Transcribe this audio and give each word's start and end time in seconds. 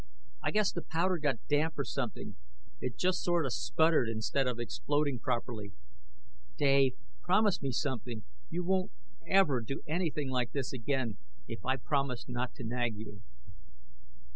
I 0.41 0.49
guess 0.49 0.71
the 0.71 0.81
powder 0.81 1.19
got 1.19 1.45
damp 1.47 1.77
or 1.77 1.83
something. 1.85 2.35
It 2.81 2.97
just 2.97 3.21
sort 3.21 3.45
of 3.45 3.53
sputtered 3.53 4.09
instead 4.09 4.47
of 4.47 4.57
exploding 4.59 5.19
properly. 5.19 5.73
Dave, 6.57 6.95
promise 7.21 7.61
me 7.61 7.69
something! 7.71 8.23
You 8.49 8.63
won't 8.63 8.91
ever 9.27 9.61
do 9.61 9.83
anything 9.87 10.31
like 10.31 10.53
this 10.53 10.73
again, 10.73 11.17
if 11.47 11.63
I 11.63 11.75
promise 11.77 12.25
not 12.27 12.55
to 12.55 12.63
nag 12.63 12.95
you?" 12.95 13.21